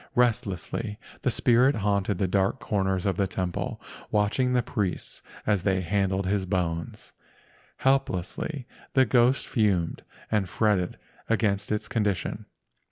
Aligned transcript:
Restlessly 0.15 0.97
the 1.21 1.29
spirit 1.29 1.75
haunted 1.75 2.17
the 2.17 2.27
dark 2.27 2.59
corners 2.59 3.05
of 3.05 3.17
the 3.17 3.27
temple, 3.27 3.79
watching 4.09 4.51
the 4.53 4.63
priests 4.63 5.21
as 5.45 5.61
they 5.61 5.81
handled 5.81 6.25
his 6.25 6.47
bones. 6.47 7.13
Helplessly 7.77 8.65
the 8.95 9.05
ghost 9.05 9.45
fumed 9.45 10.01
and 10.31 10.49
fretted 10.49 10.97
against 11.29 11.71
its 11.71 11.87
condition. 11.87 12.47